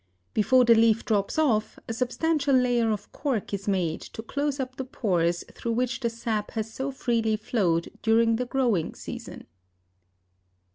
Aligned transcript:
Before 0.33 0.65
the 0.65 0.73
leaf 0.73 1.05
drops 1.05 1.37
off, 1.37 1.77
a 1.87 1.93
substantial 1.93 2.55
layer 2.55 2.89
of 2.89 3.11
cork 3.11 3.53
is 3.53 3.67
made 3.67 4.01
to 4.01 4.23
close 4.23 4.59
up 4.59 4.75
the 4.77 4.83
pores 4.83 5.43
through 5.53 5.73
which 5.73 5.99
the 5.99 6.09
sap 6.09 6.49
had 6.49 6.65
so 6.65 6.91
freely 6.91 7.35
flowed 7.35 7.91
during 8.01 8.37
the 8.37 8.47
growing 8.47 8.95
season. 8.95 9.45